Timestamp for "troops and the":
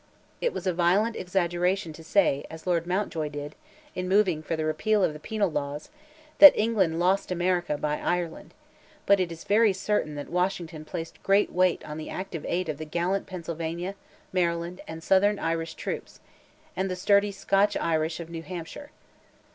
15.75-16.95